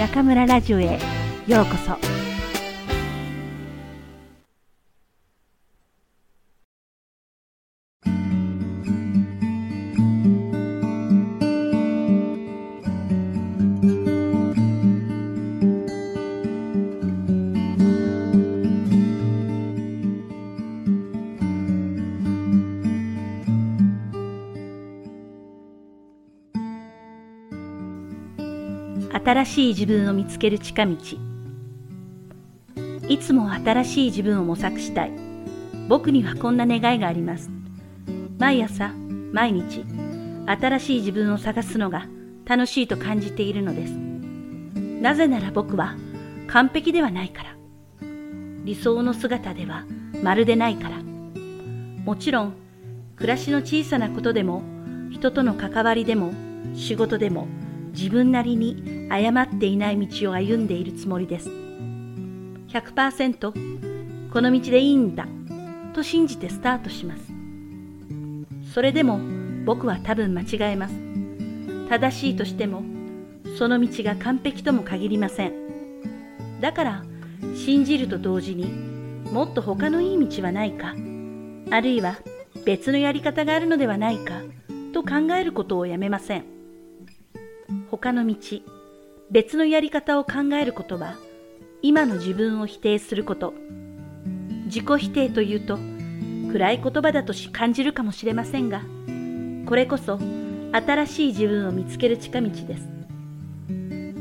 [0.00, 0.98] 中村ラジオへ
[1.46, 2.09] ようこそ。
[29.12, 30.96] 新しい自分を見つける近道。
[33.08, 35.12] いつも新しい自分を模索したい。
[35.88, 37.50] 僕にはこんな願いがあります。
[38.38, 38.92] 毎朝
[39.32, 39.84] 毎日
[40.46, 42.06] 新しい自分を探すのが
[42.44, 43.92] 楽しいと感じているのです。
[45.02, 45.96] なぜなら僕は
[46.46, 47.56] 完璧ではないから。
[48.64, 49.86] 理想の姿では
[50.22, 51.02] まるでないから。
[52.04, 52.54] もちろん
[53.16, 54.62] 暮らしの小さなことでも
[55.10, 56.32] 人との関わりでも
[56.74, 57.48] 仕事でも
[57.92, 61.50] 自分なりに誤っていない道を歩んでいるつもりです。
[62.68, 65.26] 100%この道でいいんだ
[65.92, 67.32] と信じてスタートします。
[68.72, 69.18] それでも
[69.64, 70.94] 僕は多分間違えます。
[71.88, 72.84] 正しいとしても
[73.58, 75.52] その道が完璧とも限りません。
[76.60, 77.04] だから
[77.56, 78.66] 信じると同時に
[79.32, 80.94] もっと他のいい道はないか、
[81.70, 82.18] あるいは
[82.64, 84.40] 別のやり方があるのではないか
[84.92, 86.44] と考えることをやめません。
[87.90, 88.36] 他の道、
[89.30, 91.16] 別のやり方を考えることは、
[91.82, 93.54] 今の自分を否定すること。
[94.66, 95.78] 自己否定というと、
[96.52, 98.82] 暗い言葉だと感じるかもしれませんが、
[99.66, 100.18] これこそ
[100.72, 102.88] 新しい自分を見つける近道です。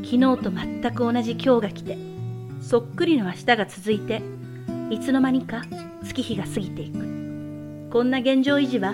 [0.04, 1.98] 昨日と全く同じ今日が来て、
[2.62, 4.22] そっくりの明日が続いて、
[4.92, 5.64] いつの間にか
[6.04, 7.90] 月日が過ぎていく。
[7.92, 8.94] こんな現状維持は、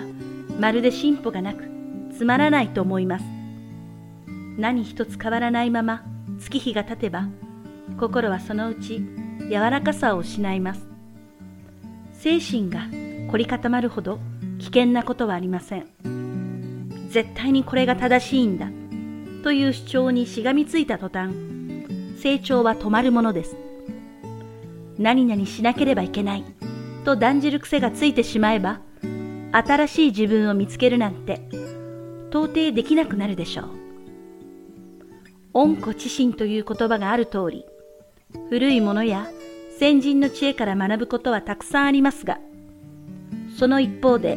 [0.58, 1.64] まるで進歩がなく、
[2.16, 3.35] つまらないと思います。
[4.56, 6.02] 何一つ変わらないまま
[6.38, 7.28] 月日が経てば
[7.98, 9.00] 心はそのうち
[9.48, 10.86] 柔らかさを失います。
[12.12, 12.86] 精神が
[13.30, 14.18] 凝り固まるほど
[14.58, 15.86] 危険なことはありません。
[17.10, 18.68] 絶対にこれが正しいんだ
[19.42, 21.32] という主張にしがみついた途端
[22.18, 23.56] 成長は止まるものです。
[24.98, 26.44] 何々しなければいけない
[27.04, 28.80] と断じる癖がついてしまえば
[29.52, 31.48] 新しい自分を見つけるなんて
[32.30, 33.85] 到底できなくなるでしょう。
[35.58, 37.64] 恩子知心という言葉がある通り、
[38.50, 39.26] 古いものや
[39.78, 42.38] 先人の知恵から学ぶことはたくさんありますが、
[43.58, 44.36] その一方で、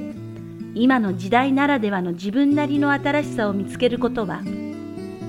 [0.75, 4.43] 今の時代ならではの自分なりの新しさを見つけることは、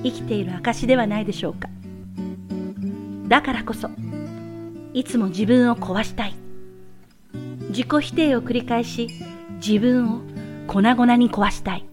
[0.05, 1.69] 生きている証ではないでしょうか。
[3.27, 3.91] だからこそ、
[4.95, 6.37] いつも自分を壊したい。
[7.71, 9.09] 自己否定を繰り返し、
[9.57, 10.21] 自分を
[10.69, 11.85] 粉々に壊したい。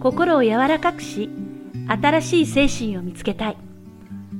[0.00, 1.30] 心を柔らかくし、
[1.88, 3.56] 新しい精神を見つけたい。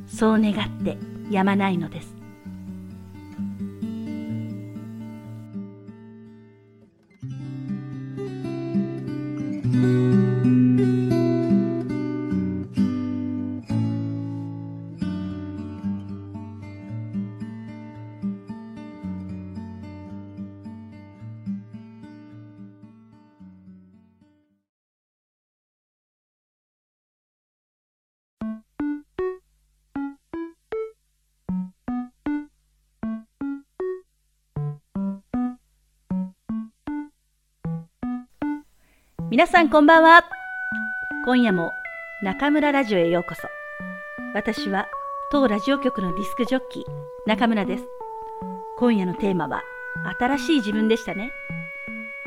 [0.07, 0.97] そう願って
[1.31, 2.19] やまないのです。
[39.31, 40.25] 皆さんこんばんは。
[41.27, 41.75] 今夜も
[42.23, 43.43] 中村ラジオへようこそ。
[44.33, 44.89] 私は
[45.31, 46.85] 当ラジオ局のディスクジョッキー
[47.27, 47.85] 中村です。
[48.79, 49.63] 今夜のテーマは
[50.19, 51.31] 新しい自分でしたね。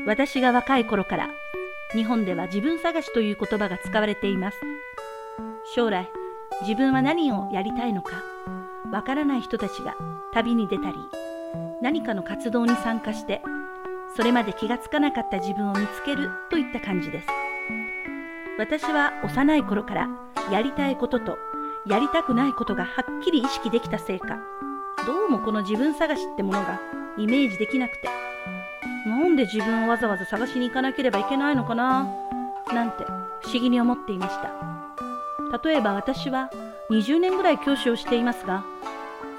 [0.06, 1.30] 私が若い頃から
[1.92, 4.58] 日本では自分探しという言葉が使われています。
[5.74, 6.08] 将来
[6.60, 8.22] 自分は何をやりたいのか
[8.92, 9.96] わからない人たちが
[10.32, 10.94] 旅に出たり
[11.80, 13.42] 何かの活動に参加して
[14.16, 17.28] それまで気がつかなかった自分を見つけるといった感じです。
[18.58, 20.08] 私は幼い頃から
[20.50, 21.38] やりたいことと
[21.86, 24.38] やりたくないことがはっきり意識できたせいか、
[25.06, 26.78] どうもこの自分探しってものが
[27.16, 28.08] イメージできなくて、
[29.06, 32.06] なんで自分をわざわざ探しに行かなければいけないのかな
[32.72, 33.04] なんて
[33.40, 34.50] 不思議に思っていました。
[35.64, 36.50] 例えば私は
[36.90, 38.62] 20年ぐらい教師をしていますが、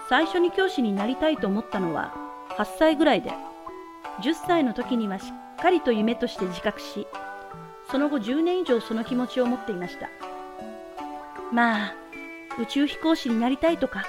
[0.09, 2.11] 最初に教師になりたいと思ったのは
[2.57, 3.31] 8歳ぐらいで
[4.21, 7.07] 10歳の時にはしっかりと夢として自覚し、
[7.91, 10.09] その後10年以上その気持ちを持っていました。
[11.51, 11.93] まあ、
[12.59, 14.05] 宇宙飛行士になりたいとか、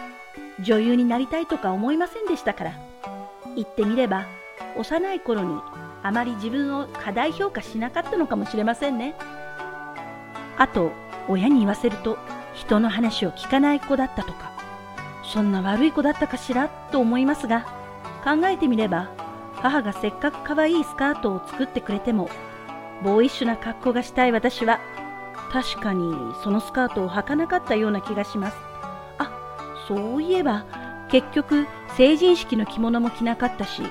[0.61, 2.73] 女優になりたいとか思いませんでしたから。
[3.57, 4.27] 言ってみれば、
[4.77, 5.61] 幼い頃に
[6.03, 9.15] あまり自分を過大評価しなかったのかもしれませんね。
[10.57, 10.93] あと、
[11.29, 12.19] 親に言わせると、
[12.55, 14.53] 人の話を聞かない子だったとか
[15.25, 17.63] そんな悪い子だったかしらと思いますが
[18.25, 19.11] 考えてみれば
[19.65, 22.29] 母がせっかく可愛いスカートを作ってくれても
[23.03, 24.79] ボーイッシュな格好がしたい私は
[25.51, 26.13] 確かに
[26.43, 28.57] そのスカートを履かなかったような気がします。
[29.17, 29.31] あ
[29.89, 30.67] そういえば
[31.11, 31.67] 結局
[31.97, 33.83] 成人式の着物も着なかったし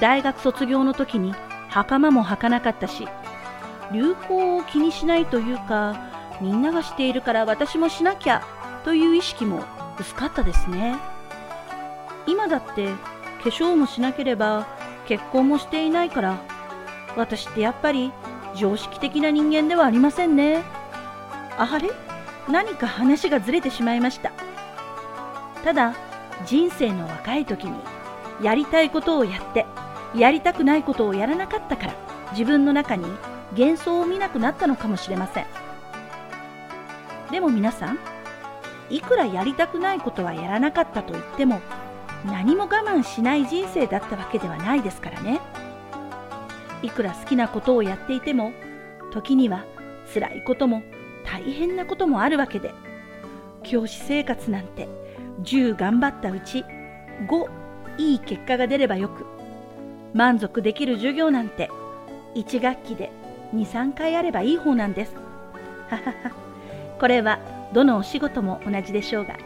[0.00, 1.34] 大学卒業の時に
[1.68, 3.06] 袴も履かなかったし
[3.92, 6.10] 流行を気にしないというか
[6.40, 8.42] みんながしているから私もしなきゃ
[8.84, 9.62] という意識も
[10.00, 10.96] 薄かったですね。
[12.26, 12.88] 今だって
[13.44, 16.40] 化粧もしなければ結婚もしていないから
[17.16, 18.12] 私ってやっぱり
[18.54, 20.62] 常識的な人間ではありませんね。
[21.58, 21.90] あれ？
[22.48, 24.32] 何か話がずれてしまいました。
[25.64, 25.94] ただ
[26.46, 27.78] 人生の若い時に
[28.42, 29.64] やりたいことをやって
[30.14, 31.94] やりたくないことをやらなかったから
[32.32, 33.04] 自分の中に
[33.52, 35.46] 幻想を見なくなったのかもしれません。
[37.30, 37.98] でも皆さん
[38.90, 41.60] いくらやりたくないことはやらなかったと言っても
[42.24, 45.40] 何も我慢しない人生だったわけではないですからね。
[46.82, 48.52] いくら好きなことをやっていても
[49.12, 49.64] 時には
[50.12, 50.82] 辛いことも
[51.24, 52.74] 大変なこともあるわけで
[53.62, 54.88] 教師生活なんて
[55.42, 56.64] 10頑張ったうち
[57.28, 57.50] 5
[57.98, 59.24] いい結果が出ればよく
[60.12, 61.70] 満足できる授業なんて
[62.34, 63.12] 1学期で
[63.54, 65.14] 23回あればいい方なんです。
[65.88, 66.14] ははは。
[66.98, 67.38] これは
[67.74, 69.36] どのお仕事も同じでしょうが。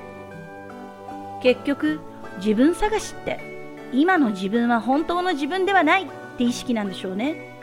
[1.43, 2.01] 結局
[2.39, 3.41] 自分探しって
[3.93, 6.07] 今の自分は本当の自分ではないっ
[6.37, 7.55] て意識なんでしょうね。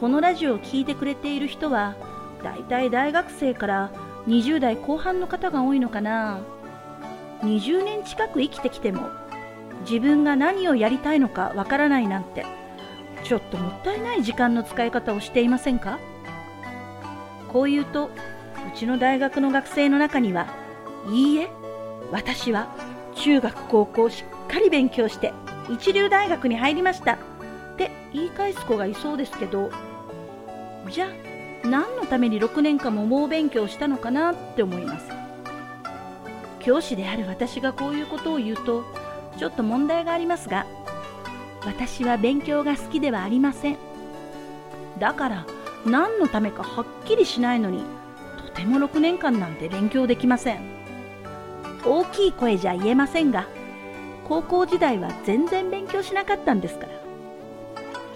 [0.00, 1.96] このラジオを聴いてくれている人は
[2.42, 3.90] だいたい大学生から
[4.26, 6.40] 20代後半の方が多いのかな。
[7.42, 9.08] 20年近く生きてきても
[9.88, 12.44] 自分が何をやりたいのかわからないなんて
[13.22, 15.98] ちょっともったいない時間の使い方をしていませんか？
[17.48, 18.10] こう言うとう
[18.76, 20.48] ちの大学の学生の中には
[21.08, 21.48] いいえ
[22.10, 22.74] 私は
[23.18, 25.32] 中学高校しっかり勉強して
[25.70, 27.14] 一流大学に入りました。
[27.14, 27.16] っ
[27.76, 29.70] て言い返す子がいそうですけど
[30.90, 35.06] じゃあ何のために6年間も猛勉強したのかなって思います。
[36.60, 38.84] 教師である私がこういうことを言うと
[39.38, 40.66] ちょっと問題がありますが
[41.64, 43.76] 私は勉強が好きではありません。
[44.98, 45.46] だから
[45.86, 47.84] 何のためかはっきりしないのに
[48.44, 50.77] とても6年間なんて勉強できません。
[51.88, 53.46] 大きい声じゃ言えませんが
[54.28, 56.98] 高校時代は全然勉強しなかったんですから。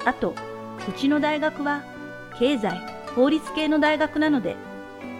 [0.04, 0.34] あと
[0.88, 1.84] うちの大学は
[2.38, 2.80] 経済
[3.14, 4.56] 法律系の大学なので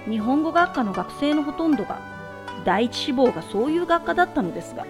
[0.09, 2.01] 日本語学科の学生のほとんどが
[2.65, 4.87] 第一志望がそういう学科だったのですが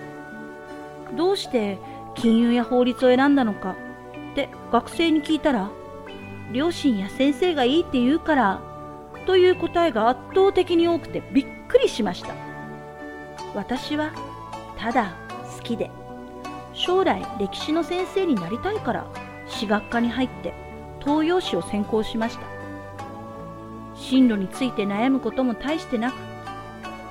[1.16, 1.78] どうして
[2.14, 3.76] 金融や法律を選んだのか
[4.32, 5.70] って学生に聞いたら
[6.52, 8.60] 両親や先生がいいって言うから
[9.26, 12.51] という答えが圧倒的に多くてびっくりしました。
[13.54, 14.12] 私は
[14.78, 15.14] ただ
[15.56, 15.90] 好きで
[16.72, 19.06] 将来歴史の先生になりたいから
[19.46, 20.54] 私学科に入って
[21.00, 22.46] 東洋史を専攻しました。
[23.94, 26.14] 進路について悩むことも大してなく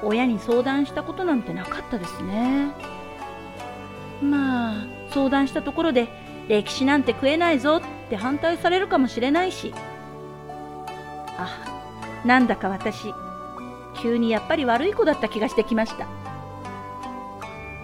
[0.04, 2.72] 親に相談したことなんてなかったですね。
[4.22, 6.08] まあ相談したところで
[6.48, 9.74] 歴史なんて食えないぞって反対されるかもしれないし。
[11.38, 11.48] あ
[12.25, 13.13] なんだか私
[14.01, 16.08] 急にやっぱり悪い子だった気がしてきました。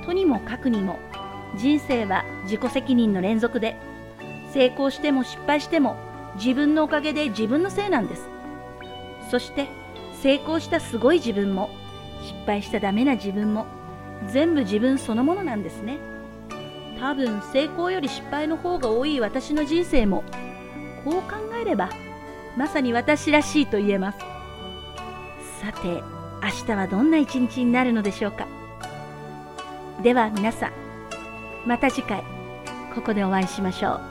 [0.07, 0.99] とにもかくにも。
[1.57, 3.75] 人生は自己責任の連続で。
[4.53, 5.97] 成功しても失敗しても
[6.35, 8.25] 自分のおかげで自分のせいなんです。
[9.29, 9.67] そして
[10.21, 11.69] 成功したすごい自分も
[12.23, 13.65] 失敗したダメな自分も
[14.31, 15.97] 全部自分そのものなんですね。
[16.99, 20.23] 多分成功より失敗の方が多い私の人生も
[21.03, 21.89] こう考えれば
[22.55, 24.19] まさに私らしいと言えます。
[25.59, 26.01] さて
[26.41, 28.56] 明日はどんな一日になるのでしょうか。
[30.01, 30.72] では皆さん
[31.66, 32.24] また次回
[32.94, 34.01] ここでお会いしましょう。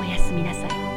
[0.00, 0.93] おやすみなさい。